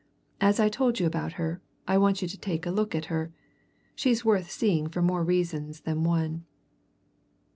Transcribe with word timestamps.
As 0.39 0.59
I 0.59 0.67
told 0.67 0.99
you 0.99 1.05
about 1.05 1.33
her, 1.33 1.61
I 1.87 1.99
want 1.99 2.23
you 2.23 2.27
to 2.29 2.35
take 2.35 2.65
a 2.65 2.71
look 2.71 2.95
at 2.95 3.05
her 3.05 3.31
she's 3.93 4.25
worth 4.25 4.49
seeing 4.49 4.87
for 4.87 5.03
more 5.03 5.23
reasons 5.23 5.81
than 5.81 6.03
one." 6.03 6.43